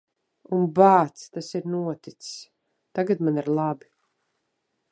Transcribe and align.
Un, 0.59 0.61
bāc, 0.79 1.25
tas 1.35 1.49
ir 1.59 1.67
noticis. 1.73 2.31
Tagad 2.99 3.21
man 3.27 3.39
ir 3.43 3.53
labi. 3.61 3.91